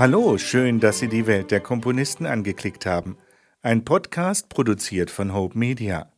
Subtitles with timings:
[0.00, 3.18] Hallo, schön, dass Sie die Welt der Komponisten angeklickt haben.
[3.60, 6.10] Ein Podcast produziert von Hope Media.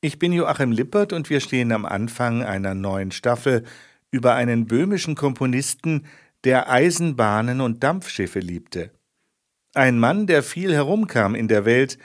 [0.00, 3.64] Ich bin Joachim Lippert und wir stehen am Anfang einer neuen Staffel
[4.12, 6.06] über einen böhmischen Komponisten,
[6.44, 8.92] der Eisenbahnen und Dampfschiffe liebte.
[9.74, 11.98] Ein Mann, der viel herumkam in der Welt,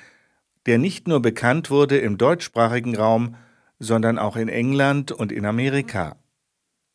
[0.66, 3.36] der nicht nur bekannt wurde im deutschsprachigen Raum,
[3.78, 6.16] sondern auch in England und in Amerika.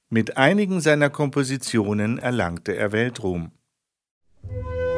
[0.08, 3.52] Mit einigen seiner Kompositionen erlangte er Weltruhm.
[4.48, 4.89] Thank you.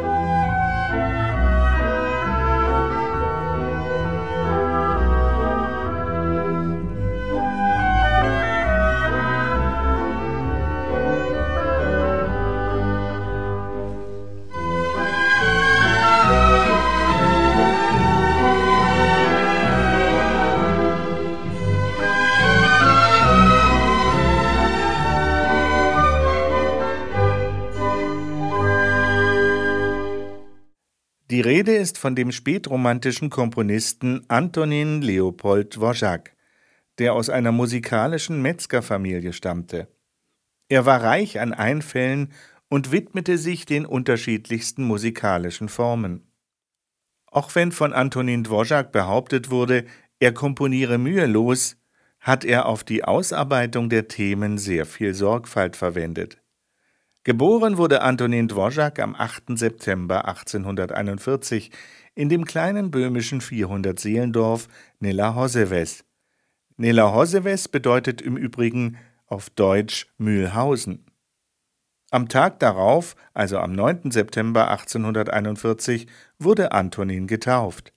[31.32, 36.32] Die Rede ist von dem spätromantischen Komponisten Antonin Leopold Dvořák,
[36.98, 39.88] der aus einer musikalischen Metzgerfamilie stammte.
[40.68, 42.34] Er war reich an Einfällen
[42.68, 46.30] und widmete sich den unterschiedlichsten musikalischen Formen.
[47.24, 49.86] Auch wenn von Antonin Dvořák behauptet wurde,
[50.20, 51.78] er komponiere mühelos,
[52.20, 56.41] hat er auf die Ausarbeitung der Themen sehr viel Sorgfalt verwendet.
[57.24, 59.56] Geboren wurde Antonin Dvořák am 8.
[59.56, 61.70] September 1841
[62.16, 64.66] in dem kleinen böhmischen 400-Seelendorf
[64.98, 66.04] Nella Hoseves.
[66.76, 71.06] Nella Hoseves bedeutet im Übrigen auf Deutsch Mühlhausen.
[72.10, 74.10] Am Tag darauf, also am 9.
[74.10, 76.08] September 1841,
[76.40, 77.92] wurde Antonin getauft.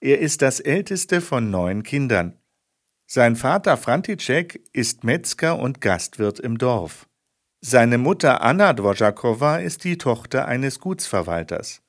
[0.00, 2.38] Er ist das älteste von neun Kindern.
[3.06, 7.06] Sein Vater František ist Metzger und Gastwirt im Dorf.
[7.64, 11.80] Seine Mutter Anna Dvořáková ist die Tochter eines Gutsverwalters.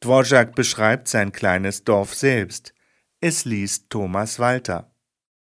[0.00, 2.74] Dvořák beschreibt sein kleines Dorf selbst.
[3.20, 4.90] Es liest Thomas Walter.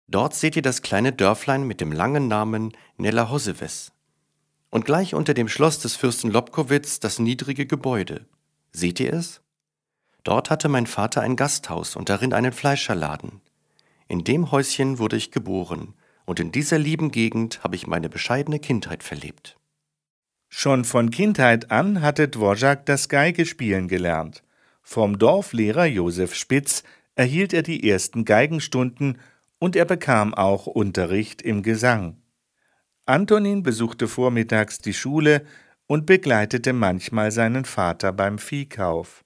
[0.10, 3.94] Dort seht ihr das kleine Dörflein mit dem langen Namen Nella Hoseves.
[4.70, 8.26] Und gleich unter dem Schloss des Fürsten Lobkowitz das niedrige Gebäude.
[8.74, 9.40] Seht ihr es?
[10.26, 13.40] Dort hatte mein Vater ein Gasthaus und darin einen Fleischerladen.
[14.10, 15.94] In dem Häuschen wurde ich geboren
[16.26, 19.58] und in dieser lieben Gegend habe ich meine bescheidene Kindheit verlebt.
[20.50, 24.44] Schon von Kindheit an hatte Dvořák das Geigespielen gelernt.
[24.84, 26.84] Vom Dorflehrer Josef Spitz
[27.16, 29.18] erhielt er die ersten Geigenstunden
[29.60, 32.18] und er bekam auch Unterricht im Gesang.
[33.06, 35.46] Antonin besuchte vormittags die Schule
[35.88, 39.24] und begleitete manchmal seinen Vater beim Viehkauf.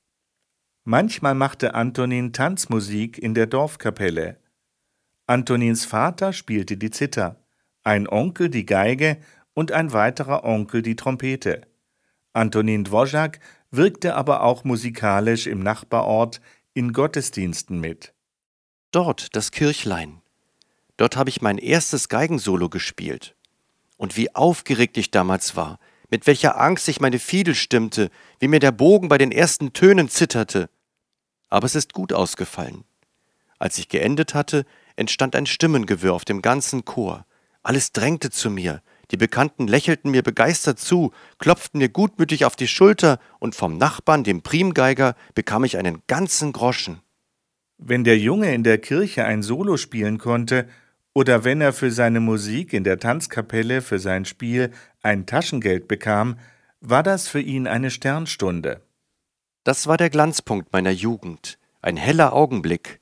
[0.84, 4.40] Manchmal machte Antonin Tanzmusik in der Dorfkapelle.
[5.30, 7.36] Antonins Vater spielte die Zither,
[7.84, 9.18] ein Onkel die Geige
[9.54, 11.68] und ein weiterer Onkel die Trompete.
[12.32, 13.40] Antonin Dvořák
[13.70, 16.40] wirkte aber auch musikalisch im Nachbarort
[16.74, 18.14] in Gottesdiensten mit.
[18.92, 20.22] Dort das Kirchlein.
[20.96, 23.36] Dort habe ich mein erstes Geigensolo gespielt.
[23.98, 25.78] Und wie aufgeregt ich damals war,
[26.10, 30.08] mit welcher Angst ich meine Fiedel stimmte, wie mir der Bogen bei den ersten Tönen
[30.08, 30.70] zitterte.
[31.50, 32.86] Aber es ist gut ausgefallen.
[33.60, 34.66] Als ich geendet hatte,
[34.98, 37.26] entstand ein Stimmengewirr auf dem ganzen Chor.
[37.64, 38.82] Alles drängte zu mir.
[39.12, 44.26] Die Bekannten lächelten mir begeistert zu, klopften mir gutmütig auf die Schulter, und vom Nachbarn,
[44.26, 47.02] dem Primgeiger, bekam ich einen ganzen Groschen.
[47.78, 50.68] Wenn der Junge in der Kirche ein Solo spielen konnte,
[51.14, 54.72] oder wenn er für seine Musik in der Tanzkapelle für sein Spiel
[55.02, 56.38] ein Taschengeld bekam,
[56.82, 58.82] war das für ihn eine Sternstunde.
[59.64, 63.00] Das war der Glanzpunkt meiner Jugend, ein heller Augenblick,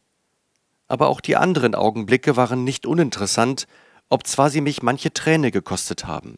[0.87, 3.67] aber auch die anderen Augenblicke waren nicht uninteressant,
[4.09, 6.37] obzwar sie mich manche Träne gekostet haben.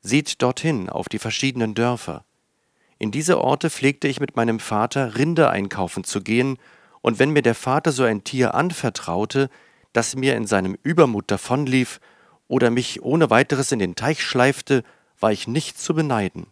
[0.00, 2.24] Seht dorthin auf die verschiedenen Dörfer.
[2.98, 6.58] In diese Orte pflegte ich mit meinem Vater Rinder einkaufen zu gehen,
[7.02, 9.48] und wenn mir der Vater so ein Tier anvertraute,
[9.92, 12.00] das mir in seinem Übermut davonlief
[12.48, 14.82] oder mich ohne weiteres in den Teich schleifte,
[15.20, 16.48] war ich nicht zu beneiden.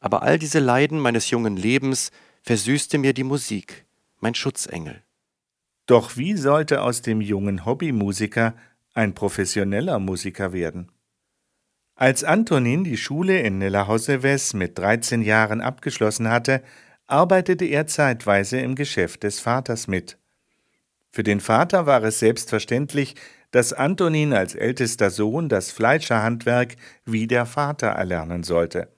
[0.00, 2.10] Aber all diese Leiden meines jungen Lebens
[2.42, 3.86] versüßte mir die Musik,
[4.20, 5.05] mein Schutzengel.
[5.86, 8.54] Doch wie sollte aus dem jungen Hobbymusiker
[8.92, 10.90] ein professioneller Musiker werden?
[11.94, 16.62] Als Antonin die Schule in Nelahoseves mit 13 Jahren abgeschlossen hatte,
[17.06, 20.18] arbeitete er zeitweise im Geschäft des Vaters mit.
[21.10, 23.14] Für den Vater war es selbstverständlich,
[23.52, 28.88] dass Antonin als ältester Sohn das Fleischerhandwerk wie der Vater erlernen sollte.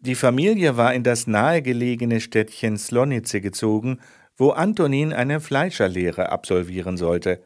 [0.00, 4.00] Die Familie war in das nahegelegene Städtchen Slonice gezogen
[4.36, 7.42] wo Antonin eine Fleischerlehre absolvieren sollte.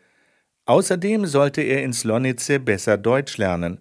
[0.66, 3.80] Außerdem sollte er in Slonice besser Deutsch lernen.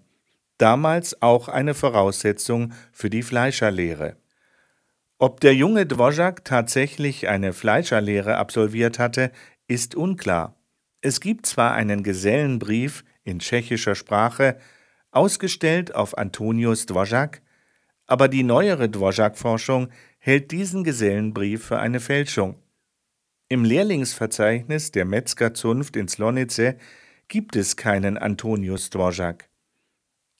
[0.59, 4.17] damals auch eine Voraussetzung für die Fleischerlehre.
[5.17, 9.31] Ob der junge Dvořák tatsächlich eine Fleischerlehre absolviert hatte,
[9.67, 10.55] ist unklar.
[11.01, 14.57] Es gibt zwar einen Gesellenbrief in tschechischer Sprache,
[15.11, 17.41] ausgestellt auf Antonius Dvořák,
[18.05, 19.89] aber die neuere Dvořák-Forschung
[20.19, 22.55] hält diesen Gesellenbrief für eine Fälschung.
[23.51, 26.75] Im Lehrlingsverzeichnis der Metzgerzunft in Slonice
[27.27, 29.45] gibt es keinen Antonius Dvořák.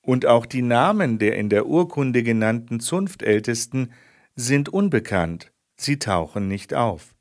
[0.02, 3.94] Und auch die Namen der in der Urkunde genannten Zunftältesten
[4.36, 7.16] sind unbekannt, sie tauchen nicht auf.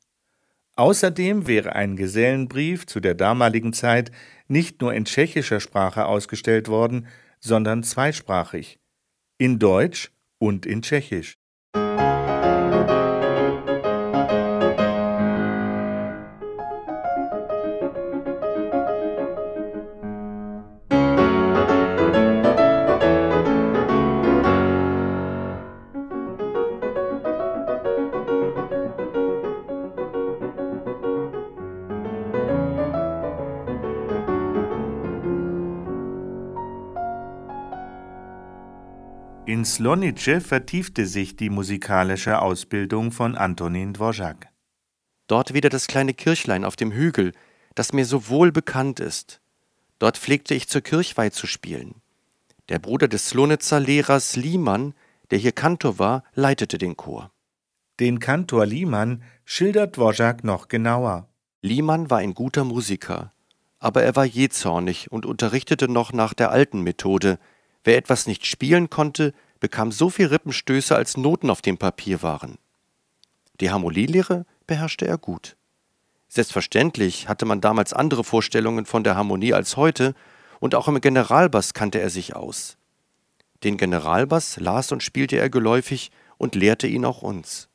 [0.75, 4.11] Außerdem wäre ein Gesellenbrief zu der damaligen Zeit
[4.47, 7.07] nicht nur in tschechischer Sprache ausgestellt worden,
[7.39, 8.79] sondern zweisprachig,
[9.39, 11.38] in Deutsch und in Tschechisch.
[39.75, 44.47] Slonice vertiefte sich die musikalische Ausbildung von Antonin Dvořák.
[45.27, 47.33] Dort wieder das kleine Kirchlein auf dem Hügel,
[47.75, 49.41] das mir so wohl bekannt ist.
[49.99, 52.01] Dort pflegte ich zur Kirchweih zu spielen.
[52.69, 54.93] Der Bruder des Slonitzer Lehrers Liemann,
[55.29, 57.31] der hier Kantor war, leitete den Chor.
[57.99, 61.29] Den Kantor Liemann schildert Dvořák noch genauer.
[61.61, 63.31] Liemann war ein guter Musiker,
[63.77, 67.37] aber er war jähzornig und unterrichtete noch nach der alten Methode,
[67.83, 72.57] Wer etwas nicht spielen konnte, bekam so viel Rippenstöße, als Noten auf dem Papier waren.
[73.59, 75.55] Die Harmonielehre beherrschte er gut.
[76.29, 80.13] Selbstverständlich hatte man damals andere Vorstellungen von der Harmonie als heute,
[80.59, 82.77] und auch im Generalbass kannte er sich aus.
[83.63, 87.69] Den Generalbass las und spielte er geläufig und lehrte ihn auch uns.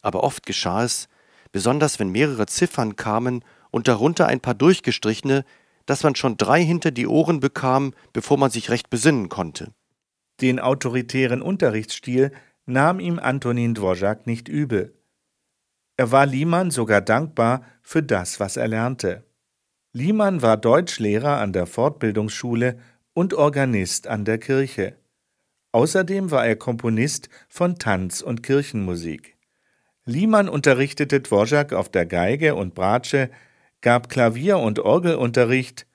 [0.00, 1.08] Aber oft geschah es,
[1.52, 5.44] besonders wenn mehrere Ziffern kamen und darunter ein paar durchgestrichene,
[5.86, 9.72] dass man schon drei hinter die Ohren bekam, bevor man sich recht besinnen konnte.
[10.40, 12.32] Den autoritären Unterrichtsstil
[12.66, 14.94] nahm ihm Antonin Dvořák nicht übel.
[15.96, 19.24] Er war Liemann sogar dankbar für das, was er lernte.
[19.92, 22.78] Liemann war Deutschlehrer an der Fortbildungsschule
[23.12, 24.96] und Organist an der Kirche.
[25.70, 29.36] Außerdem war er Komponist von Tanz- und Kirchenmusik.
[30.04, 33.30] Liemann unterrichtete Dvořák auf der Geige und Bratsche,
[33.80, 35.86] gab Klavier- und Orgelunterricht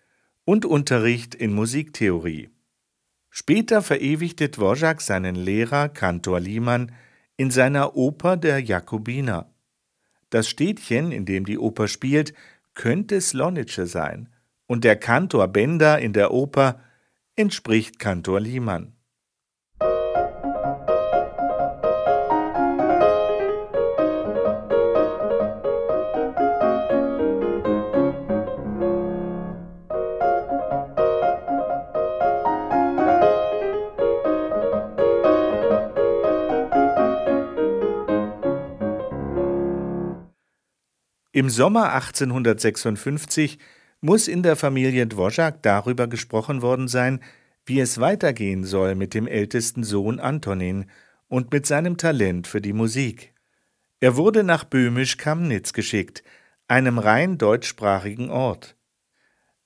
[0.46, 2.50] und Unterricht in Musiktheorie.
[3.40, 6.92] Später verewigte Dvořák seinen Lehrer Kantor Liemann
[7.38, 9.50] in seiner Oper der Jakobiner.
[10.30, 12.34] Das Städtchen, in dem die Oper spielt,
[12.74, 14.28] könnte Slonice sein,
[14.68, 16.82] und der Kantor Bender in der Oper
[17.38, 18.92] entspricht Kantor Liemann.
[41.40, 43.60] Im Sommer 1856
[44.02, 47.22] muss in der Familie Dvořák darüber gesprochen worden sein,
[47.66, 50.88] wie es weitergehen soll mit dem ältesten Sohn Antonin
[51.30, 53.34] und mit seinem Talent für die Musik.
[54.02, 56.26] Er wurde nach Böhmisch-Kamnitz geschickt,
[56.68, 58.76] einem rein deutschsprachigen Ort.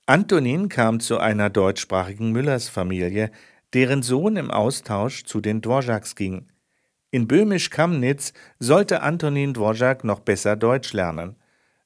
[0.06, 3.32] Antonin kam zu einer deutschsprachigen Müllersfamilie,
[3.72, 6.46] deren Sohn im Austausch zu den Dvořáks ging.
[7.10, 11.34] In Böhmisch-Kamnitz sollte Antonin Dvořák noch besser Deutsch lernen.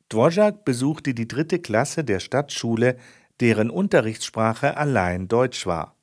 [0.08, 2.96] Dvořák besuchte die dritte Klasse der Stadtschule,
[3.40, 5.96] deren Unterrichtssprache allein Deutsch war.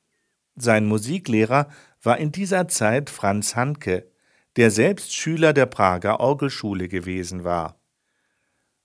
[0.56, 1.68] Sein Musiklehrer
[2.02, 4.08] war in dieser Zeit Franz Hanke,
[4.56, 7.80] der selbst Schüler der Prager Orgelschule gewesen war.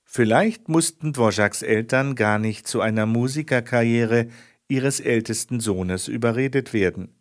[0.04, 4.28] Vielleicht mussten Dvořáks Eltern gar nicht zu einer Musikerkarriere
[4.66, 7.14] ihres ältesten Sohnes überredet werden.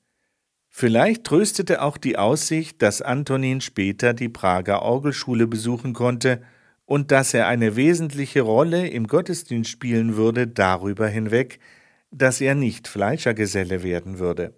[0.70, 6.42] Vielleicht tröstete auch die Aussicht, dass Antonin später die Prager Orgelschule besuchen konnte
[6.90, 11.60] und dass er eine wesentliche Rolle im Gottesdienst spielen würde darüber hinweg,
[12.10, 14.56] dass er nicht Fleischergeselle werden würde.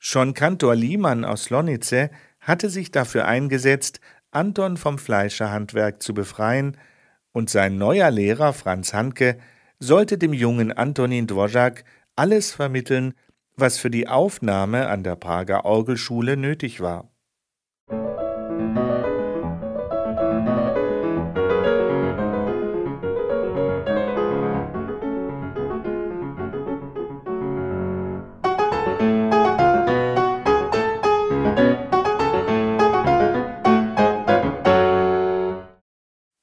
[0.00, 4.00] Schon Kantor Liemann aus Lonice hatte sich dafür eingesetzt,
[4.32, 6.76] Anton vom Fleischerhandwerk zu befreien,
[7.30, 9.38] und sein neuer Lehrer Franz Hanke
[9.78, 11.84] sollte dem jungen Antonin Dvořák
[12.16, 13.14] alles vermitteln,
[13.54, 17.12] was für die Aufnahme an der Prager Orgelschule nötig war.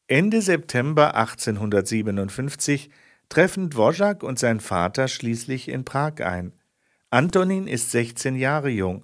[0.08, 2.92] Ende September 1857
[3.28, 6.54] treffen Dvořák und sein Vater schließlich in Prag ein.
[7.10, 9.04] Antonin ist 16 Jahre jung.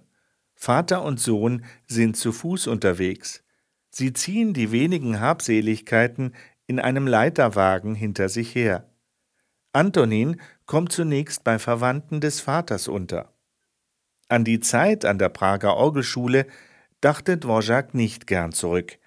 [0.54, 3.44] Vater und Sohn sind zu Fuß unterwegs.
[3.90, 6.36] Sie ziehen die wenigen Habseligkeiten
[6.68, 8.88] in einem Leiterwagen hinter sich her.
[9.74, 13.34] Antonin kommt zunächst bei Verwandten des Vaters unter.
[14.30, 16.46] An die Zeit an der Prager Orgelschule
[17.02, 19.00] dachte Dvořák nicht gern zurück.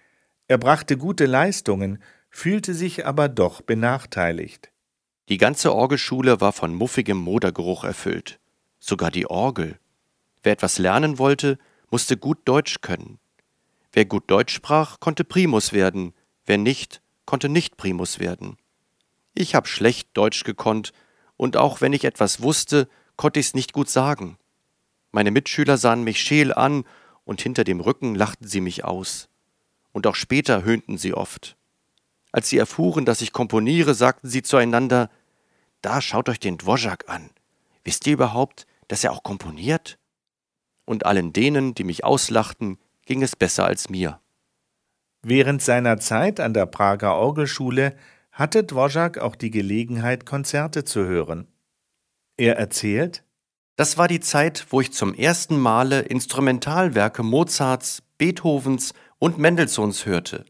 [0.46, 4.70] Er brachte gute Leistungen, fühlte sich aber doch benachteiligt.
[5.30, 8.38] Die ganze Orgelschule war von muffigem Modergeruch erfüllt.
[8.78, 9.78] Sogar die Orgel.
[10.42, 11.58] Wer etwas lernen wollte,
[11.90, 13.18] musste gut Deutsch können.
[13.92, 16.12] Wer gut Deutsch sprach, konnte Primus werden,
[16.44, 18.58] wer nicht, konnte nicht Primus werden.
[19.34, 20.92] Ich hab schlecht Deutsch gekonnt,
[21.36, 24.36] und auch wenn ich etwas wusste, konnte ich's nicht gut sagen.
[25.10, 26.84] Meine Mitschüler sahen mich scheel an,
[27.24, 29.28] und hinter dem Rücken lachten sie mich aus.
[29.94, 31.56] Und auch später höhnten sie oft.
[32.32, 35.08] Als sie erfuhren, dass ich komponiere, sagten sie zueinander,
[35.82, 37.30] da schaut euch den Dvořák an.
[37.84, 39.98] Wisst ihr überhaupt, dass er auch komponiert?
[40.84, 44.18] Und allen denen, die mich auslachten, ging es besser als mir.
[45.22, 47.96] Während seiner Zeit an der Prager Orgelschule
[48.32, 51.46] hatte Dvořák auch die Gelegenheit, Konzerte zu hören.
[52.36, 53.22] Er erzählt,
[53.76, 58.92] das war die Zeit, wo ich zum ersten Male Instrumentalwerke Mozarts, Beethovens
[59.24, 60.44] und Mendelssohns hörte.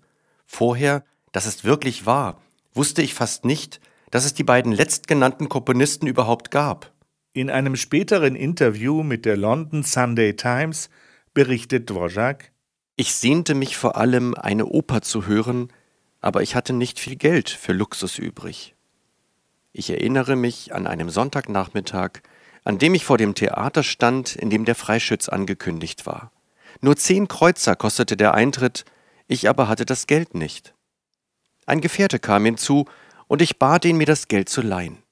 [0.46, 6.08] Vorher, das ist wirklich wahr, wusste ich fast nicht, dass es die beiden letztgenannten Komponisten
[6.08, 6.90] überhaupt gab.
[7.32, 10.90] In einem späteren Interview mit der London Sunday Times
[11.34, 12.50] berichtet Dvořák,
[12.96, 15.72] ich sehnte mich vor allem, eine Oper zu hören,
[16.20, 18.74] aber ich hatte nicht viel Geld für Luxus übrig.
[19.72, 22.22] Ich erinnere mich an einem Sonntagnachmittag,
[22.64, 26.32] an dem ich vor dem Theater stand, in dem der Freischütz angekündigt war.
[26.80, 28.84] Nur zehn Kreuzer kostete der Eintritt,
[29.26, 30.74] ich aber hatte das Geld nicht.
[31.66, 32.86] Ein Gefährte kam hinzu,
[33.26, 35.02] und ich bat ihn, mir das Geld zu leihen.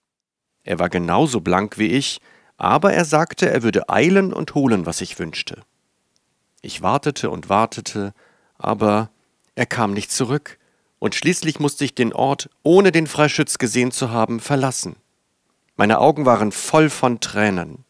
[0.64, 2.20] Er war genauso blank wie ich,
[2.56, 5.62] aber er sagte, er würde eilen und holen, was ich wünschte.
[6.60, 8.14] Ich wartete und wartete,
[8.58, 9.10] aber
[9.54, 10.58] er kam nicht zurück,
[10.98, 14.94] und schließlich musste ich den Ort, ohne den Freischütz gesehen zu haben, verlassen.
[15.76, 17.84] Meine Augen waren voll von Tränen.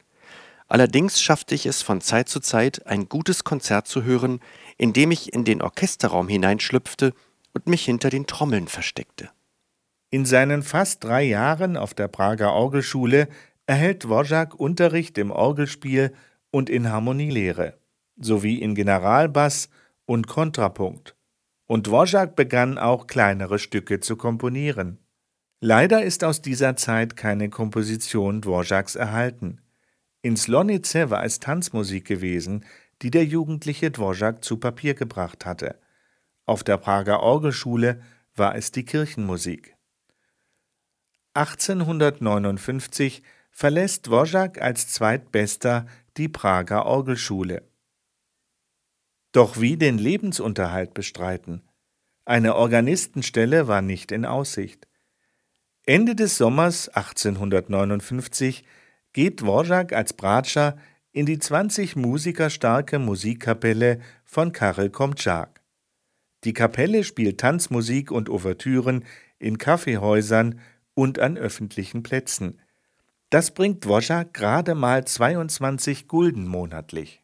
[0.72, 4.40] Allerdings schaffte ich es von Zeit zu Zeit, ein gutes Konzert zu hören,
[4.78, 7.12] indem ich in den Orchesterraum hineinschlüpfte
[7.52, 9.28] und mich hinter den Trommeln versteckte.
[10.08, 13.28] In seinen fast drei Jahren auf der Prager Orgelschule
[13.66, 16.14] erhält Dvořák Unterricht im Orgelspiel
[16.50, 17.76] und in Harmonielehre
[18.16, 19.68] sowie in Generalbass
[20.06, 21.14] und Kontrapunkt.
[21.66, 25.00] Und Dvořák begann auch kleinere Stücke zu komponieren.
[25.60, 29.61] Leider ist aus dieser Zeit keine Komposition Dvořáks erhalten.
[30.24, 32.64] In Slonice war es Tanzmusik gewesen,
[33.02, 35.80] die der jugendliche Dvořák zu Papier gebracht hatte.
[36.46, 38.00] Auf der Prager Orgelschule
[38.36, 39.76] war es die Kirchenmusik.
[41.34, 45.86] 1859 verlässt Dvořák als Zweitbester
[46.16, 47.68] die Prager Orgelschule.
[49.32, 51.62] Doch wie den Lebensunterhalt bestreiten?
[52.24, 54.86] Eine Organistenstelle war nicht in Aussicht.
[55.84, 58.64] Ende des Sommers 1859
[59.12, 60.76] geht Dvořák als Bratscher
[61.12, 65.62] in die 20 Musiker starke Musikkapelle von Karel Komczak.
[66.44, 69.04] Die Kapelle spielt Tanzmusik und Ouvertüren
[69.38, 70.60] in Kaffeehäusern
[70.94, 72.60] und an öffentlichen Plätzen.
[73.30, 77.22] Das bringt Dvořák gerade mal 22 Gulden monatlich.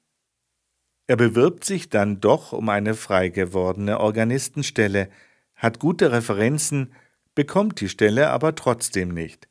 [1.06, 5.08] Er bewirbt sich dann doch um eine frei gewordene Organistenstelle,
[5.54, 6.92] hat gute Referenzen,
[7.34, 9.48] bekommt die Stelle aber trotzdem nicht.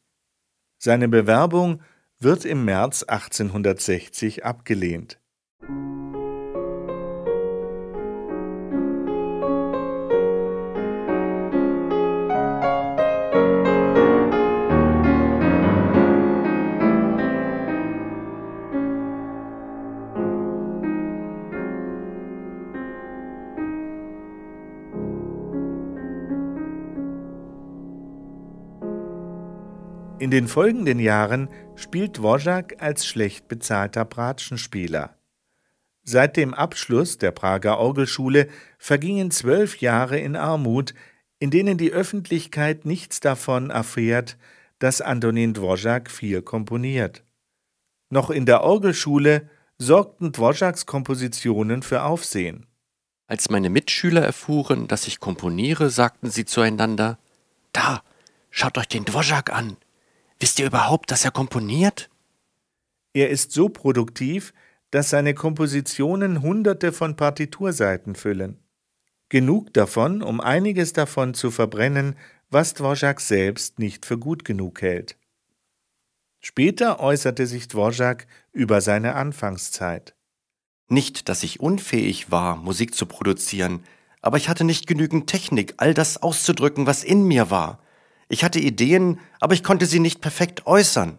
[0.78, 1.82] Seine Bewerbung
[2.20, 5.20] wird im März 1860 abgelehnt.
[30.20, 35.16] In den folgenden Jahren spielt Dvořák als schlecht bezahlter Bratschenspieler.
[36.02, 38.48] Seit dem Abschluss der Prager Orgelschule
[38.80, 40.96] vergingen zwölf Jahre in Armut,
[41.38, 44.38] in denen die Öffentlichkeit nichts davon erfährt,
[44.80, 47.24] dass Antonin Dvořák viel komponiert.
[48.10, 49.48] Noch in der Orgelschule
[49.78, 52.66] sorgten Dvořáks Kompositionen für Aufsehen.
[53.28, 57.20] Als meine Mitschüler erfuhren, dass ich komponiere, sagten sie zueinander:
[57.72, 58.02] Da,
[58.50, 59.78] schaut euch den Dvořák an.
[60.40, 62.10] Wisst ihr überhaupt, dass er komponiert?
[63.14, 64.54] Er ist so produktiv,
[64.92, 68.60] dass seine Kompositionen Hunderte von Partiturseiten füllen.
[69.30, 72.16] Genug davon, um einiges davon zu verbrennen,
[72.50, 75.18] was Dvorak selbst nicht für gut genug hält.
[76.40, 80.16] Später äußerte sich Dvorak über seine Anfangszeit.
[80.88, 83.84] Nicht, dass ich unfähig war, Musik zu produzieren,
[84.22, 87.80] aber ich hatte nicht genügend Technik, all das auszudrücken, was in mir war.
[88.30, 91.18] Ich hatte Ideen, aber ich konnte sie nicht perfekt äußern.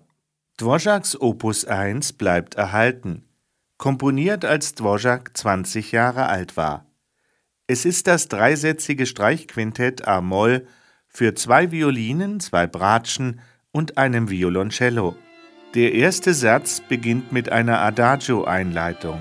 [0.58, 3.24] Dvoraks Opus 1 bleibt erhalten,
[3.76, 6.86] komponiert als Dvorak 20 Jahre alt war.
[7.66, 10.66] Es ist das dreisätzige Streichquintett A-Moll
[11.06, 15.16] für zwei Violinen, zwei Bratschen und einem Violoncello.
[15.74, 19.20] Der erste Satz beginnt mit einer Adagio-Einleitung.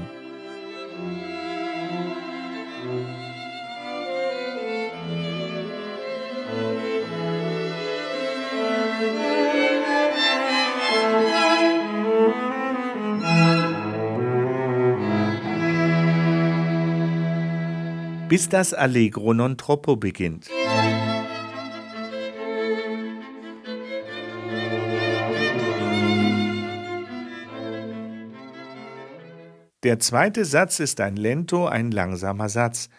[18.38, 20.48] Bis das Allegro non troppo beginnt.
[29.82, 32.90] Der zweite Satz ist ein Lento, ein langsamer Satz,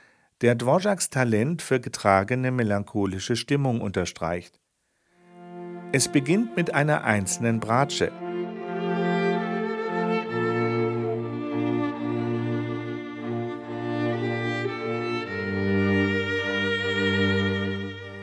[0.40, 4.58] der Dvoraks Talent für getragene melancholische Stimmung unterstreicht.
[5.92, 8.10] Es beginnt mit einer einzelnen Bratsche.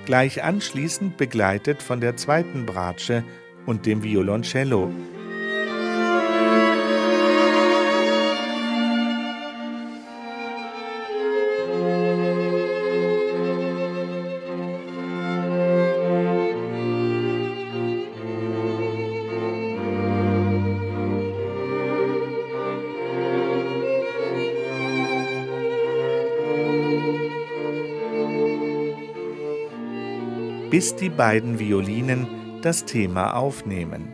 [0.06, 3.24] Gleich anschließend begleitet von der zweiten Bratsche
[3.66, 4.92] und dem Violoncello.
[30.76, 32.28] Bis die beiden Violinen
[32.62, 34.10] das Thema aufnehmen.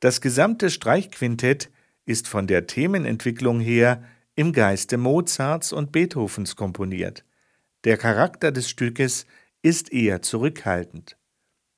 [0.00, 1.70] Das gesamte Streichquintett
[2.04, 4.02] ist von der Themenentwicklung her
[4.40, 7.26] im Geiste Mozarts und Beethovens komponiert.
[7.84, 9.26] Der Charakter des Stückes
[9.60, 11.18] ist eher zurückhaltend.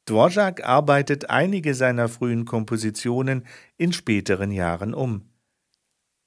[0.07, 3.45] Dvorak arbeitet einige seiner frühen Kompositionen
[3.79, 5.29] in späteren Jahren um.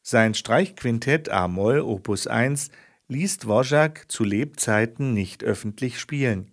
[0.02, 2.70] Sein Streichquintett A-Moll Opus 1
[3.08, 6.52] ließ Dvorak zu Lebzeiten nicht öffentlich spielen.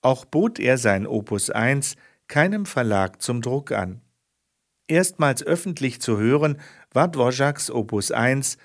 [0.00, 1.96] Auch bot er sein Opus 1
[2.28, 4.00] keinem Verlag zum Druck an.
[4.86, 6.60] Erstmals öffentlich zu hören
[6.92, 8.58] war Dvoraks Opus 1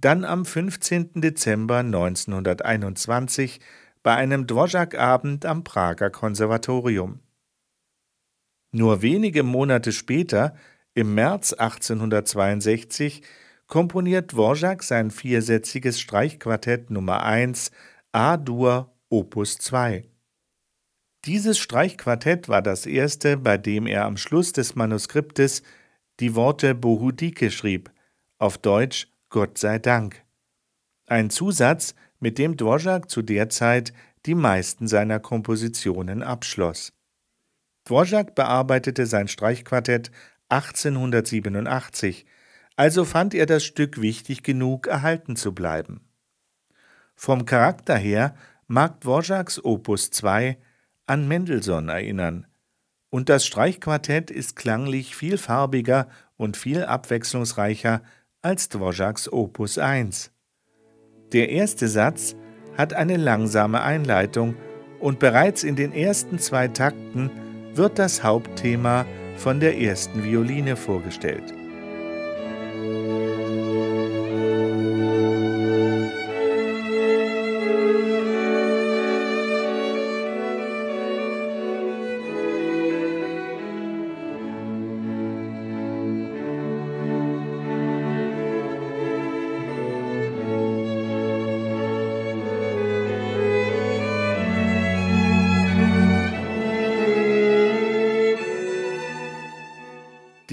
[0.00, 1.20] dann am 15.
[1.20, 3.60] Dezember 1921
[4.02, 7.20] bei einem Dvorak-Abend am Prager Konservatorium.
[8.70, 10.54] Nur wenige Monate später,
[10.94, 13.22] im März 1862,
[13.66, 17.70] komponiert Dvorak sein viersätziges Streichquartett Nummer 1
[18.12, 20.08] A-Dur Opus 2.
[21.24, 25.62] Dieses Streichquartett war das erste, bei dem er am Schluss des Manuskriptes
[26.20, 27.90] die Worte Bohudike schrieb,
[28.38, 30.22] auf Deutsch Gott sei Dank.
[31.06, 33.92] Ein Zusatz, mit dem Dvorak zu der Zeit
[34.24, 36.94] die meisten seiner Kompositionen abschloss.
[37.84, 40.10] Dvorak bearbeitete sein Streichquartett
[40.48, 42.24] 1887,
[42.76, 46.08] also fand er das Stück wichtig genug, erhalten zu bleiben.
[47.14, 48.34] Vom Charakter her
[48.66, 50.56] mag Dvoraks Opus 2
[51.06, 52.46] an Mendelssohn erinnern,
[53.10, 58.02] und das Streichquartett ist klanglich viel farbiger und viel abwechslungsreicher
[58.42, 60.30] als Dvoraks Opus 1.
[61.32, 62.36] Der erste Satz
[62.76, 64.54] hat eine langsame Einleitung
[65.00, 67.30] und bereits in den ersten zwei Takten
[67.74, 71.57] wird das Hauptthema von der ersten Violine vorgestellt.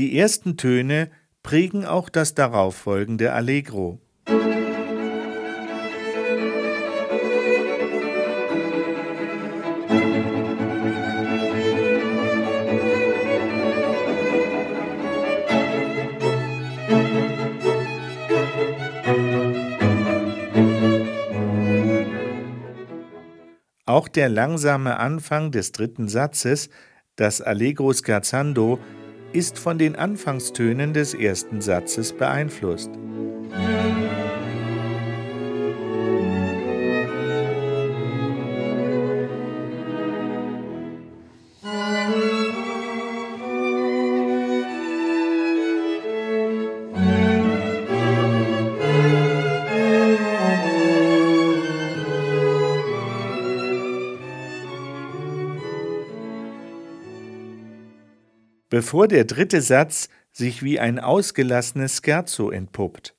[0.06, 1.10] Die ersten Töne
[1.42, 4.00] prägen auch das darauffolgende Allegro.
[23.88, 26.70] Auch der langsame Anfang des dritten Satzes,
[27.16, 28.78] das Allegro scherzando,
[29.36, 32.90] ist von den Anfangstönen des ersten Satzes beeinflusst.
[58.76, 63.15] Bevor der dritte Satz sich wie ein ausgelassenes Scherzo entpuppt.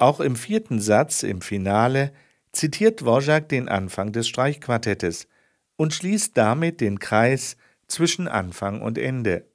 [0.00, 2.12] Auch im vierten Satz im Finale
[2.52, 5.28] zitiert Dvorak den Anfang des Streichquartettes
[5.76, 9.49] und schließt damit den Kreis zwischen Anfang und Ende.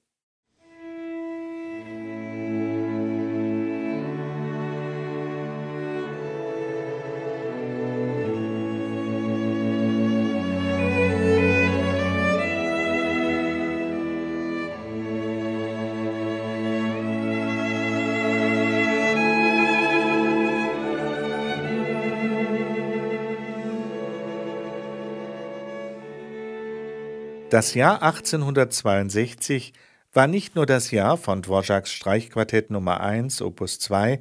[27.55, 29.71] Das Jahr 1862
[30.11, 34.19] war nicht nur das Jahr von Dvoraks Streichquartett Nummer 1, Opus 2,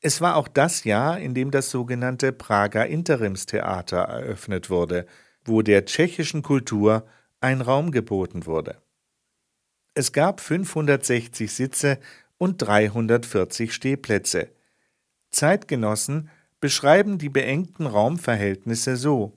[0.00, 5.04] es war auch das Jahr, in dem das sogenannte Prager Interimstheater eröffnet wurde,
[5.44, 7.06] wo der tschechischen Kultur
[7.42, 8.78] ein Raum geboten wurde.
[9.92, 11.98] Es gab 560 Sitze
[12.38, 14.48] und 340 Stehplätze.
[15.30, 19.36] Zeitgenossen beschreiben die beengten Raumverhältnisse so.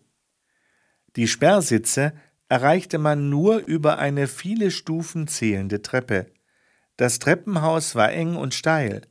[1.18, 2.14] Die Sperrsitze
[2.50, 6.28] erreichte man nur über eine viele Stufen zählende Treppe.
[6.98, 9.02] Das Treppenhaus war eng und steil,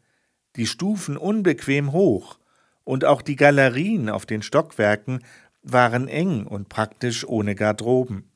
[0.57, 2.39] die Stufen unbequem hoch,
[2.85, 5.21] und auch die Galerien auf den Stockwerken
[5.63, 8.31] waren eng und praktisch ohne Garderoben.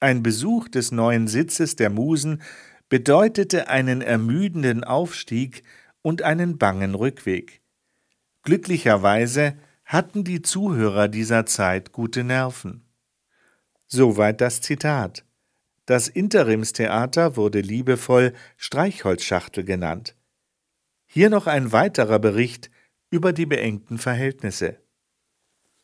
[0.00, 2.42] Ein Besuch des neuen Sitzes der Musen
[2.88, 5.62] bedeutete einen ermüdenden Aufstieg
[6.02, 7.62] und einen bangen Rückweg.
[8.42, 12.84] Glücklicherweise hatten die Zuhörer dieser Zeit gute Nerven.
[13.94, 15.22] Soweit das Zitat.
[15.84, 20.16] Das Interimstheater wurde liebevoll Streichholzschachtel genannt.
[21.04, 22.70] Hier noch ein weiterer Bericht
[23.10, 24.78] über die beengten Verhältnisse.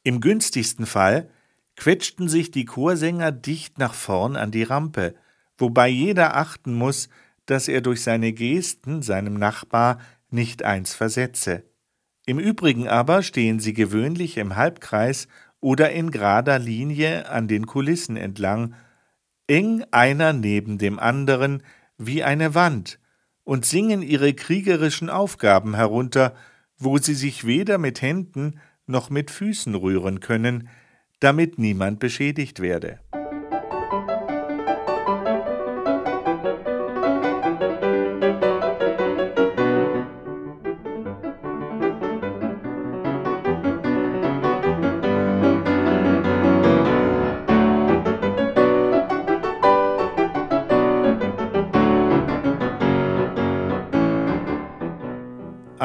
[0.05, 1.29] Im günstigsten Fall
[1.77, 5.15] quetschten sich die Chorsänger dicht nach vorn an die Rampe,
[5.59, 7.11] wobei jeder achten muss,
[7.45, 9.99] dass er durch seine Gesten seinem Nachbar
[10.31, 11.63] nicht eins versetze.
[12.25, 15.29] Im Übrigen aber stehen sie gewöhnlich im Halbkreis
[15.61, 18.75] oder in gerader Linie an den Kulissen entlang,
[19.47, 21.63] eng einer neben dem anderen
[21.97, 22.99] wie eine Wand,
[23.45, 26.35] und singen ihre kriegerischen Aufgaben herunter,
[26.77, 30.69] wo sie sich weder mit Händen noch mit Füßen rühren können,
[31.19, 33.01] damit niemand beschädigt werde.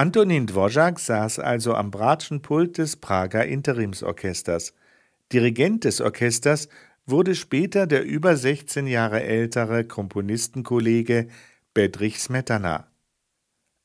[0.03, 4.73] Antonin Dvořák saß also am Bratschenpult des Prager Interimsorchesters.
[5.31, 6.67] Dirigent des Orchesters
[7.05, 11.29] wurde später der über 16 Jahre ältere Komponistenkollege
[11.73, 12.87] Bedrich Smetana.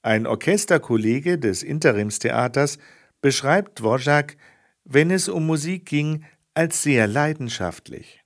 [0.03, 2.79] Ein Orchesterkollege des Interimstheaters
[3.21, 4.37] beschreibt Dvořák,
[4.85, 8.25] wenn es um Musik ging, als sehr leidenschaftlich.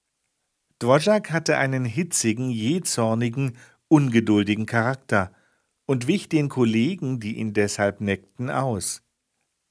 [0.79, 5.31] Dvořák hatte einen hitzigen, jähzornigen, ungeduldigen Charakter–
[5.93, 9.03] und wich den Kollegen, die ihn deshalb neckten, aus.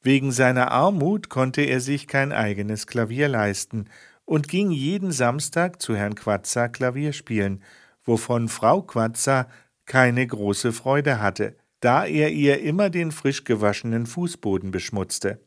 [0.04, 3.86] Wegen seiner Armut konnte er sich kein eigenes Klavier leisten
[4.24, 7.64] und ging jeden Samstag zu Herrn Quatzer Klavier spielen,
[8.04, 9.48] wovon Frau Quatzer
[9.86, 15.44] keine große Freude hatte, da er ihr immer den frisch gewaschenen Fußboden beschmutzte.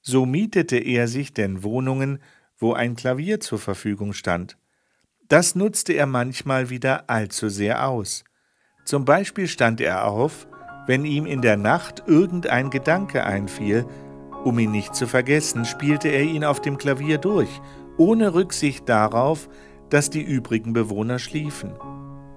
[0.00, 2.20] So mietete er sich denn Wohnungen,
[2.56, 4.56] wo ein Klavier zur Verfügung stand.
[5.28, 8.24] Das nutzte er manchmal wieder allzu sehr aus.
[8.86, 10.46] Zum Beispiel stand er auf,
[10.86, 13.84] wenn ihm in der Nacht irgendein Gedanke einfiel,
[14.44, 17.48] um ihn nicht zu vergessen, spielte er ihn auf dem Klavier durch,
[17.98, 19.48] ohne Rücksicht darauf,
[19.90, 21.72] dass die übrigen Bewohner schliefen.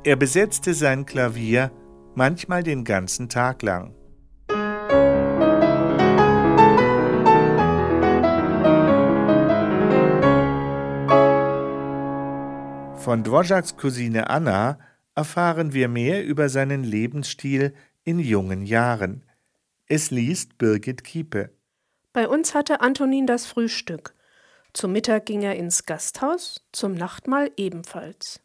[0.03, 1.71] Er besetzte sein Klavier
[2.15, 3.93] manchmal den ganzen Tag lang.
[12.95, 14.79] Von Dvořáks Cousine Anna
[15.19, 17.73] erfahren wir mehr über seinen Lebensstil
[18.05, 19.25] in jungen Jahren.
[19.85, 21.49] Es liest Birgit Kiepe.
[22.13, 24.15] Bei uns hatte Antonin das Frühstück.
[24.71, 28.39] Zum Mittag ging er ins Gasthaus, zum Nachtmahl ebenfalls.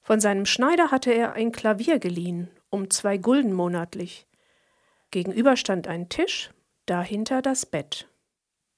[0.00, 4.28] Von seinem Schneider hatte er ein Klavier geliehen, um zwei Gulden monatlich.
[5.10, 6.50] Gegenüber stand ein Tisch,
[6.86, 8.08] dahinter das Bett.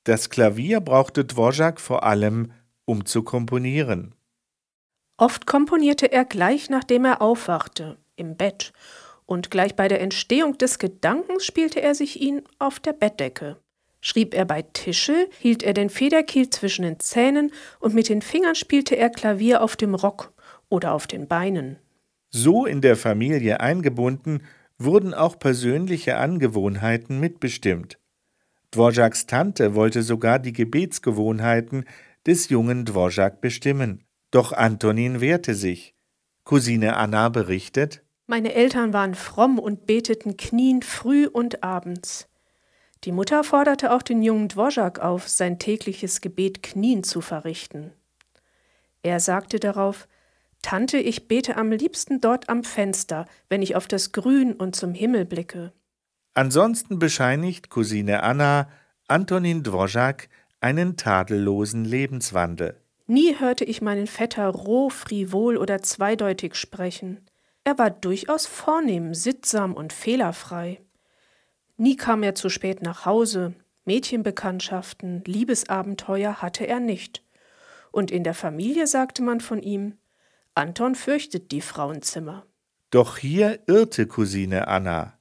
[0.04, 2.52] Das Klavier brauchte Dvořák vor allem,
[2.86, 4.14] um zu komponieren.
[5.18, 8.72] Oft komponierte er gleich nachdem er aufwachte, im Bett,
[9.26, 13.56] und gleich bei der Entstehung des Gedankens spielte er sich ihn auf der Bettdecke.
[14.00, 17.50] Schrieb er bei Tische, hielt er den Federkiel zwischen den Zähnen
[17.80, 20.32] und mit den Fingern spielte er Klavier auf dem Rock
[20.68, 21.78] oder auf den Beinen.
[22.30, 24.42] So in der Familie eingebunden,
[24.78, 27.98] wurden auch persönliche Angewohnheiten mitbestimmt.
[28.72, 31.84] Dvořáks Tante wollte sogar die Gebetsgewohnheiten
[32.26, 34.04] des jungen Dvořák bestimmen.
[34.30, 35.94] Doch Antonin wehrte sich.
[36.44, 42.28] Cousine Anna berichtet: Meine Eltern waren fromm und beteten knien früh und abends.
[43.04, 47.92] Die Mutter forderte auch den jungen Dvořák auf, sein tägliches Gebet knien zu verrichten.
[49.02, 50.08] Er sagte darauf:
[50.62, 54.92] Tante, ich bete am liebsten dort am Fenster, wenn ich auf das Grün und zum
[54.92, 55.72] Himmel blicke.
[56.34, 58.68] Ansonsten bescheinigt Cousine Anna
[59.06, 60.28] Antonin Dvořák
[60.60, 62.80] einen tadellosen Lebenswandel.
[63.10, 67.26] Nie hörte ich meinen Vetter roh, frivol oder zweideutig sprechen.
[67.64, 70.82] Er war durchaus vornehm, sittsam und fehlerfrei.
[71.78, 73.54] Nie kam er zu spät nach Hause,
[73.86, 77.24] Mädchenbekanntschaften, Liebesabenteuer hatte er nicht.
[77.92, 79.96] Und in der Familie sagte man von ihm,
[80.54, 82.44] Anton fürchtet die Frauenzimmer.
[82.90, 85.17] Doch hier irrte Cousine Anna.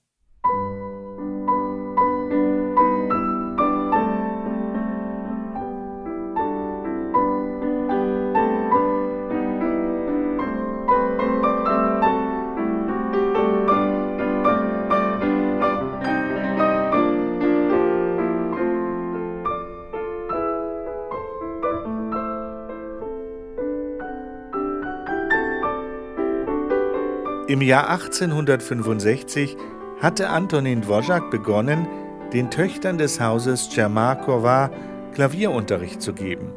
[27.57, 29.57] Im Jahr 1865
[29.99, 31.87] hatte Antonin Dvořák begonnen,
[32.31, 34.69] den Töchtern des Hauses Čermáková
[35.15, 36.53] Klavierunterricht zu geben.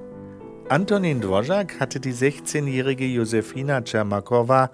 [0.68, 4.68] Antonin Dvořák hatte die 16-jährige Josefina Čermáková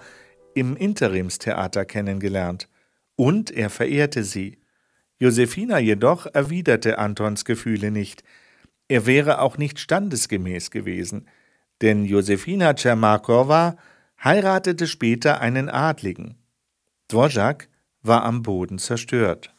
[0.55, 2.69] im Interimstheater kennengelernt
[3.15, 4.59] und er verehrte sie.
[5.21, 8.25] Josefina jedoch erwiderte Antons Gefühle nicht.
[8.89, 11.29] Er wäre auch nicht standesgemäß gewesen,
[11.83, 13.77] denn Josefina Čermáková
[14.27, 16.35] heiratete später einen Adligen.
[17.09, 17.69] Dvořák
[18.03, 19.55] war am Boden zerstört.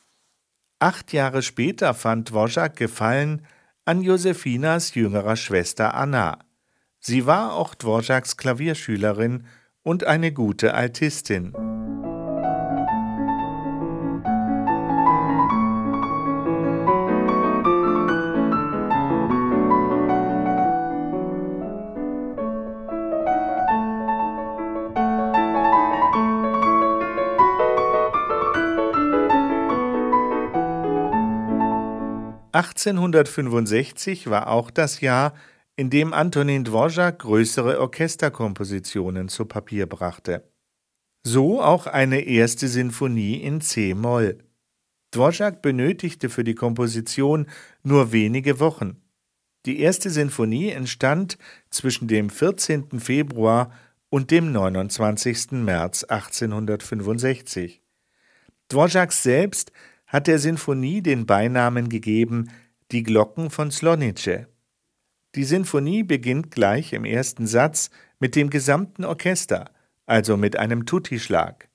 [0.79, 3.45] Acht Jahre später fand Dvořák Gefallen
[3.85, 6.39] an Josefinas jüngerer Schwester Anna.
[6.99, 9.45] Sie war auch Dvořáks Klavierschülerin
[9.83, 11.53] und eine gute Altistin.
[32.57, 35.35] 1865 war auch das Jahr,
[35.75, 40.43] in dem Antonin Dvořák größere Orchesterkompositionen zu Papier brachte.
[41.23, 44.39] So auch eine erste Sinfonie in C-Moll.
[45.11, 47.45] Dvořák benötigte für die Komposition
[47.83, 49.03] nur wenige Wochen.
[49.67, 51.37] Die erste Sinfonie entstand
[51.69, 52.99] zwischen dem 14.
[52.99, 53.71] Februar
[54.09, 55.51] und dem 29.
[55.51, 57.83] März 1865.
[58.69, 59.71] Dvořák selbst
[60.07, 62.49] hat der Sinfonie den Beinamen gegeben
[62.91, 64.47] Die Glocken von Slonice.
[65.35, 67.89] Die Sinfonie beginnt gleich im ersten Satz
[68.19, 69.69] mit dem gesamten Orchester,
[70.05, 71.69] also mit einem Tutti-Schlag.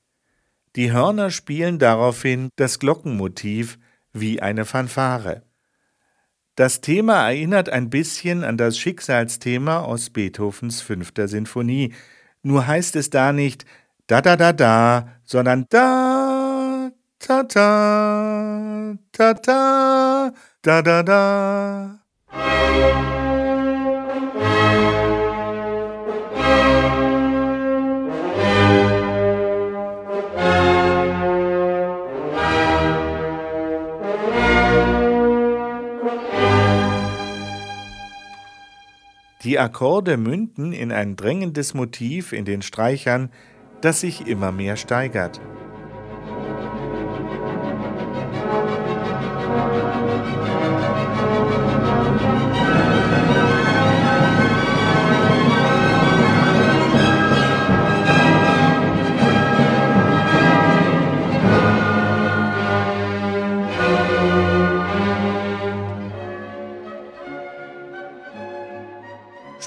[0.75, 3.79] Die Hörner spielen daraufhin das Glockenmotiv
[4.13, 5.43] wie eine Fanfare.
[6.55, 11.95] Das Thema erinnert ein bisschen an das Schicksalsthema aus Beethovens fünfter Sinfonie,
[12.43, 13.65] nur heißt es da nicht
[14.07, 16.32] da da da da, sondern da
[17.23, 21.99] ta ta ta ta da da da.
[39.45, 43.31] Die Akkorde münden in ein drängendes Motiv in den Streichern,
[43.81, 45.41] das sich immer mehr steigert.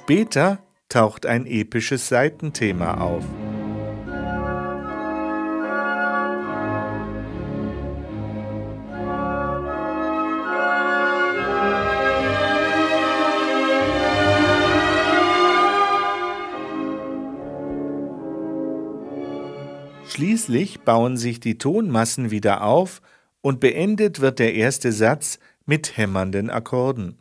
[0.06, 3.24] Später taucht ein episches Seitenthema auf.
[20.08, 23.02] Schließlich bauen sich die Tonmassen wieder auf
[23.41, 27.18] und beendet wird der erste Satz mit hämmernden Akkorden.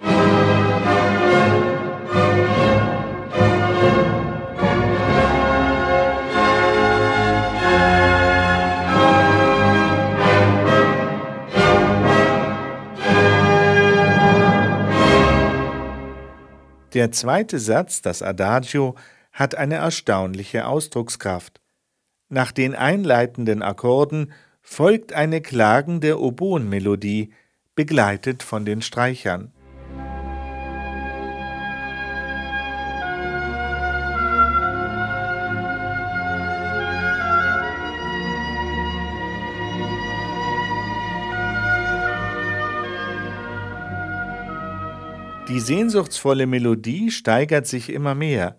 [16.94, 18.94] Der zweite Satz, das Adagio,
[19.32, 21.60] hat eine erstaunliche Ausdruckskraft.
[22.28, 27.32] Nach den einleitenden Akkorden folgt eine klagende Oboenmelodie,
[27.74, 29.52] begleitet von den Streichern.
[45.48, 48.58] Die sehnsuchtsvolle Melodie steigert sich immer mehr.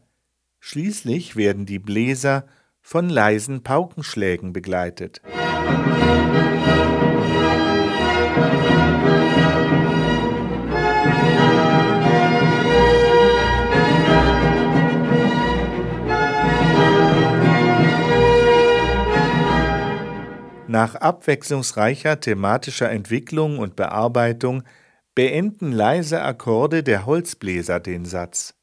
[0.59, 2.45] Schließlich werden die Bläser
[2.79, 5.19] von leisen Paukenschlägen begleitet.
[20.67, 24.61] Nach abwechslungsreicher thematischer Entwicklung und Bearbeitung
[25.15, 28.54] beenden leise Akkorde der Holzbläser den Satz.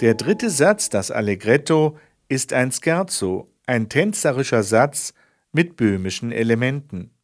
[0.00, 1.96] Der dritte Satz, das Allegretto,
[2.28, 5.14] ist ein Scherzo, ein tänzerischer Satz
[5.52, 7.15] mit böhmischen Elementen.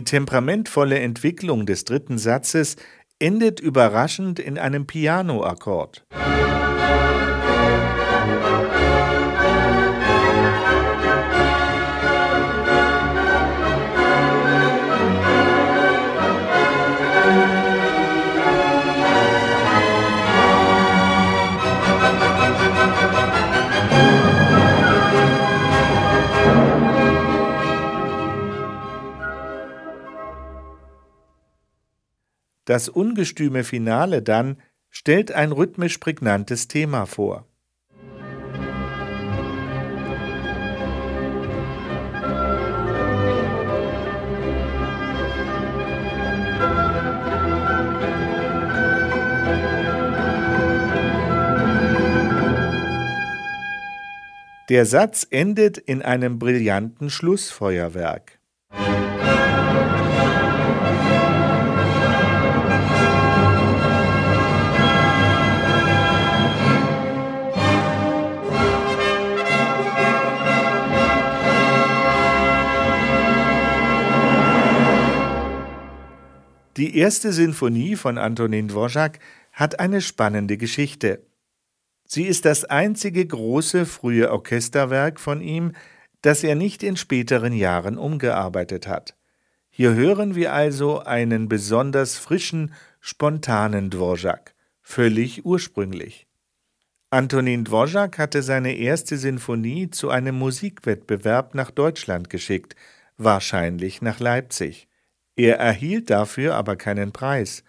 [0.00, 2.76] Die temperamentvolle Entwicklung des dritten Satzes
[3.18, 6.06] endet überraschend in einem Pianoakkord.
[32.70, 34.58] Das ungestüme Finale dann
[34.90, 37.44] stellt ein rhythmisch prägnantes Thema vor.
[54.68, 58.39] Der Satz endet in einem brillanten Schlussfeuerwerk.
[76.90, 79.20] Die erste Sinfonie von Antonin Dvorak
[79.52, 81.24] hat eine spannende Geschichte.
[82.04, 85.70] Sie ist das einzige große frühe Orchesterwerk von ihm,
[86.20, 89.14] das er nicht in späteren Jahren umgearbeitet hat.
[89.68, 96.26] Hier hören wir also einen besonders frischen, spontanen Dvorak, völlig ursprünglich.
[97.10, 102.74] Antonin Dvorak hatte seine erste Sinfonie zu einem Musikwettbewerb nach Deutschland geschickt,
[103.16, 104.89] wahrscheinlich nach Leipzig.
[105.40, 107.64] Er erhielt dafür aber keinen Preis.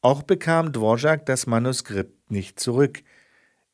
[0.00, 3.04] Auch bekam Dvorak das Manuskript nicht zurück.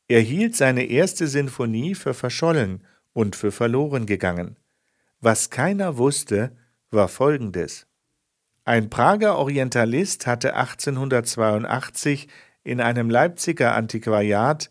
[0.07, 4.57] Er hielt seine erste Sinfonie für verschollen und für verloren gegangen.
[5.19, 6.55] Was keiner wusste,
[6.91, 7.87] war folgendes.
[8.65, 12.27] Ein Prager Orientalist hatte 1882
[12.63, 14.69] in einem Leipziger Antiquariat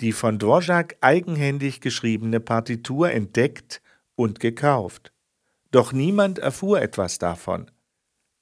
[0.00, 3.80] die von Dvorak eigenhändig geschriebene Partitur entdeckt
[4.16, 5.12] und gekauft.
[5.70, 7.70] Doch niemand erfuhr etwas davon.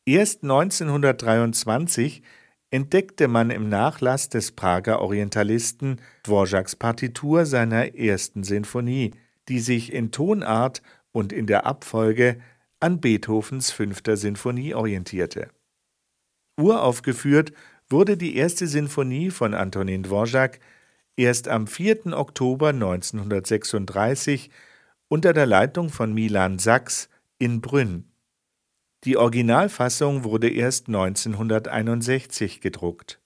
[0.09, 2.23] Erst 1923
[2.71, 9.11] entdeckte man im Nachlass des Prager Orientalisten Dvořáks Partitur seiner ersten Sinfonie,
[9.51, 10.81] die sich in Tonart
[11.13, 12.41] und in der Abfolge
[12.81, 15.51] an Beethovens fünfter Sinfonie orientierte.
[16.59, 17.53] Uraufgeführt
[17.91, 20.59] wurde die erste Sinfonie von Antonin Dvořák
[21.17, 22.17] erst am 4.
[22.17, 24.49] Oktober 1936
[25.09, 28.08] unter der Leitung von Milan Sachs in Brünn.
[29.05, 33.21] Die Originalfassung wurde erst 1961 gedruckt.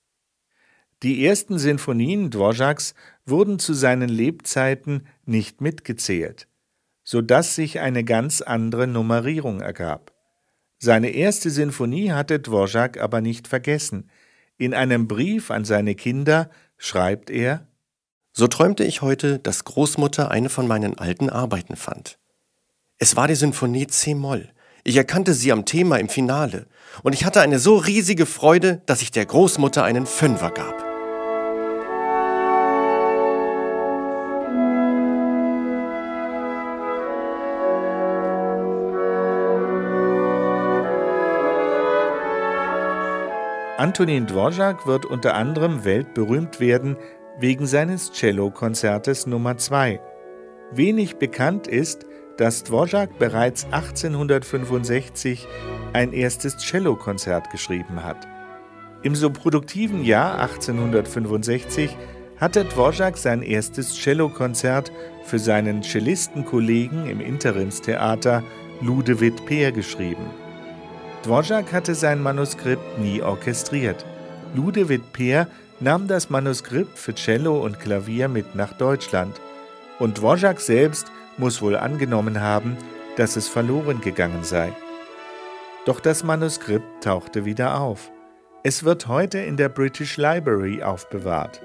[1.03, 2.95] Die ersten Sinfonien Dvořáks
[3.25, 6.47] wurden zu seinen Lebzeiten nicht mitgezählt,
[7.03, 10.13] so dass sich eine ganz andere Nummerierung ergab.
[10.79, 14.11] Seine erste Sinfonie hatte Dvořák aber nicht vergessen.
[14.59, 17.67] In einem Brief an seine Kinder schreibt er
[18.33, 22.19] So träumte ich heute, dass Großmutter eine von meinen alten Arbeiten fand.
[22.99, 24.53] Es war die Sinfonie C-Moll.
[24.85, 26.67] Ich erkannte sie am Thema im Finale
[27.05, 30.85] und ich hatte eine so riesige Freude, dass ich der Großmutter einen Fünfer gab.
[43.79, 46.97] Antonin Dvořák wird unter anderem weltberühmt werden
[47.39, 50.01] wegen seines Cellokonzertes Nummer 2.
[50.73, 52.05] Wenig bekannt ist,
[52.43, 55.47] dass Dvořák bereits 1865
[55.93, 58.27] ein erstes Cellokonzert geschrieben hat.
[59.05, 61.97] Im so produktiven Jahr 1865
[62.41, 64.91] hatte Dvořák sein erstes Cellokonzert
[65.25, 68.43] für seinen Cellistenkollegen im Interimstheater
[68.81, 70.27] Ludewit Peer geschrieben.
[71.23, 74.05] Dvořák hatte sein Manuskript nie orchestriert.
[74.57, 75.47] Ludewit Peer
[75.79, 79.41] nahm das Manuskript für Cello und Klavier mit nach Deutschland
[80.01, 81.07] und Dvořák selbst
[81.39, 82.77] muss wohl angenommen haben,
[83.17, 84.73] dass es verloren gegangen sei.
[85.85, 88.11] Doch das Manuskript tauchte wieder auf.
[88.63, 91.61] Es wird heute in der British Library aufbewahrt.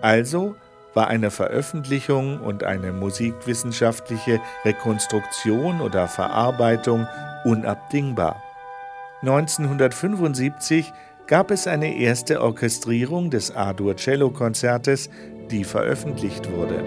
[0.00, 0.54] Also
[0.94, 7.06] war eine Veröffentlichung und eine musikwissenschaftliche Rekonstruktion oder Verarbeitung
[7.44, 8.42] unabdingbar.
[9.22, 10.92] 1975
[11.26, 15.10] gab es eine erste Orchestrierung des A-Dur-Cello-Konzertes,
[15.50, 16.84] die veröffentlicht wurde.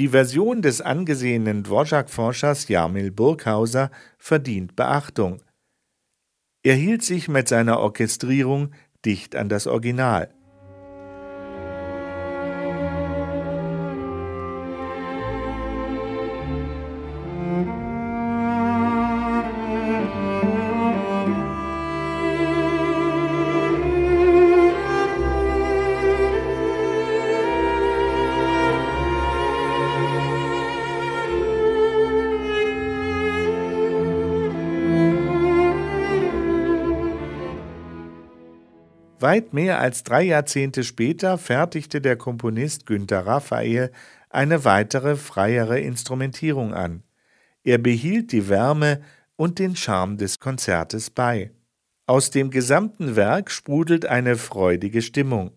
[0.00, 5.42] Die Version des angesehenen Dvořák-Forschers Jarmil Burghauser verdient Beachtung.
[6.62, 8.72] Er hielt sich mit seiner Orchestrierung
[9.04, 10.32] dicht an das Original.
[39.40, 43.90] Weit mehr als drei Jahrzehnte später fertigte der Komponist Günter Raphael
[44.28, 47.04] eine weitere, freiere Instrumentierung an.
[47.64, 49.00] Er behielt die Wärme
[49.36, 51.52] und den Charme des Konzertes bei.
[52.06, 55.52] Aus dem gesamten Werk sprudelt eine freudige Stimmung.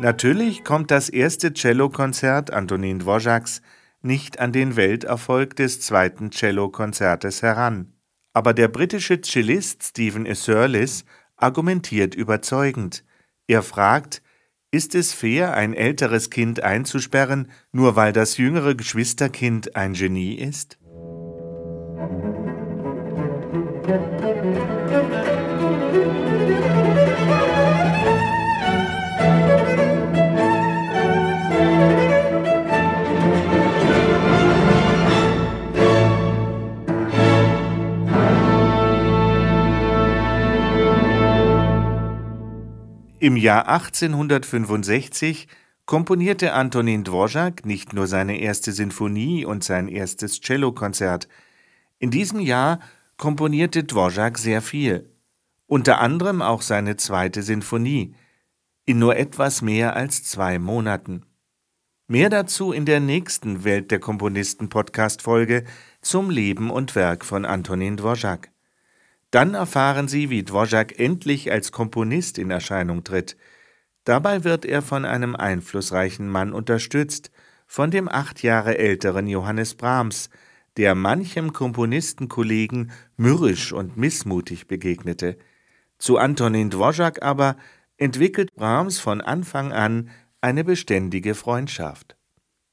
[0.00, 3.60] Natürlich kommt das erste Cellokonzert Antonin Dvořáks
[4.00, 7.92] nicht an den Welterfolg des zweiten Cellokonzertes heran.
[8.32, 11.04] Aber der britische Cellist Stephen Eserlis
[11.36, 13.04] argumentiert überzeugend.
[13.46, 14.22] Er fragt,
[14.70, 20.78] ist es fair, ein älteres Kind einzusperren, nur weil das jüngere Geschwisterkind ein Genie ist?
[43.22, 45.46] Im Jahr 1865
[45.84, 51.28] komponierte Antonin Dvorak nicht nur seine erste Sinfonie und sein erstes Cellokonzert.
[51.98, 52.80] In diesem Jahr
[53.18, 55.10] komponierte Dvorak sehr viel,
[55.66, 58.14] unter anderem auch seine zweite Sinfonie,
[58.86, 61.26] in nur etwas mehr als zwei Monaten.
[62.06, 65.64] Mehr dazu in der nächsten Welt der Komponisten Podcast-Folge
[66.00, 68.49] zum Leben und Werk von Antonin Dvorak.
[69.30, 73.36] Dann erfahren Sie, wie Dvorak endlich als Komponist in Erscheinung tritt.
[74.04, 77.30] Dabei wird er von einem einflussreichen Mann unterstützt,
[77.66, 80.30] von dem acht Jahre älteren Johannes Brahms,
[80.76, 85.38] der manchem Komponistenkollegen mürrisch und missmutig begegnete.
[85.98, 87.56] Zu Antonin Dvorak aber
[87.98, 90.10] entwickelt Brahms von Anfang an
[90.40, 92.16] eine beständige Freundschaft.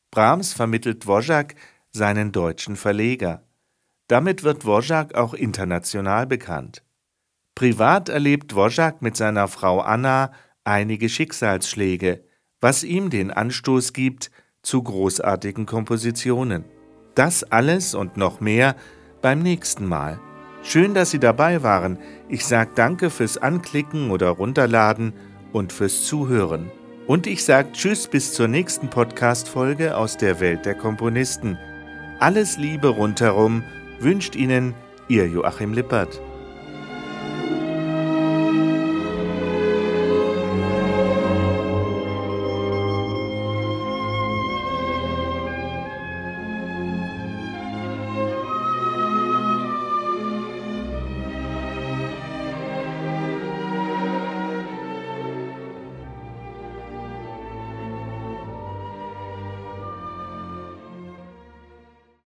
[0.09, 1.55] Brahms vermittelt Dvorak
[1.91, 3.46] seinen deutschen Verleger.
[4.07, 6.83] Damit wird Dvorak auch international bekannt.
[7.55, 10.31] Privat erlebt Dvorak mit seiner Frau Anna
[10.63, 12.23] einige Schicksalsschläge,
[12.61, 14.31] was ihm den Anstoß gibt
[14.61, 16.65] zu großartigen Kompositionen.
[17.15, 18.75] Das alles und noch mehr
[19.21, 20.19] beim nächsten Mal.
[20.63, 21.97] Schön, dass Sie dabei waren.
[22.29, 25.13] Ich sage danke fürs Anklicken oder Runterladen
[25.53, 26.69] und fürs Zuhören.
[27.07, 31.57] Und ich sage Tschüss bis zur nächsten Podcast-Folge aus der Welt der Komponisten.
[32.19, 33.63] Alles Liebe rundherum
[33.99, 34.73] wünscht Ihnen
[35.07, 36.21] Ihr Joachim Lippert.